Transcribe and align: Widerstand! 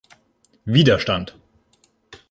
Widerstand! 0.65 1.27